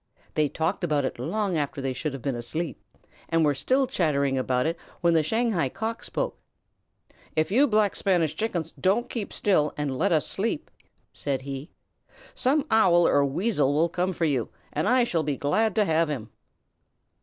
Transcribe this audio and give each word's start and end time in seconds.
They 0.33 0.49
talked 0.49 0.83
about 0.83 1.05
it 1.05 1.19
long 1.19 1.55
after 1.59 1.79
they 1.79 1.93
should 1.93 2.13
have 2.13 2.23
been 2.23 2.33
asleep, 2.33 2.83
and 3.29 3.45
were 3.45 3.53
still 3.53 3.85
chattering 3.85 4.35
when 5.01 5.13
the 5.13 5.21
Shanghai 5.21 5.69
Cock 5.69 6.03
spoke: 6.03 6.39
"If 7.35 7.51
you 7.51 7.67
Black 7.67 7.95
Spanish 7.95 8.35
Chickens 8.35 8.71
don't 8.79 9.11
keep 9.11 9.31
still 9.31 9.75
and 9.77 9.95
let 9.95 10.11
us 10.11 10.25
sleep," 10.25 10.71
said 11.13 11.43
he, 11.43 11.69
"some 12.33 12.65
Owl 12.71 13.07
or 13.07 13.23
Weasel 13.23 13.75
will 13.75 13.89
come 13.89 14.11
for 14.11 14.25
you, 14.25 14.49
and 14.73 14.89
I 14.89 15.03
shall 15.03 15.21
be 15.21 15.37
glad 15.37 15.75
to 15.75 15.85
have 15.85 16.09
him!" 16.09 16.31